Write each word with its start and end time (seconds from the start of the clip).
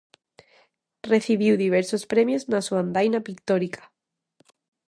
Recibiu 1.13 1.53
diversos 1.65 2.03
premios 2.11 2.43
na 2.51 2.59
súa 2.67 2.81
andaina 2.85 3.19
pictórica. 3.27 3.83